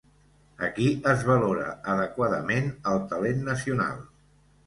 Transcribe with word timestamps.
Aquí 0.67 0.85
es 1.09 1.25
valora 1.27 1.65
adequadament 1.93 2.71
el 2.93 2.99
talent 3.13 3.47
nacional. 3.53 4.03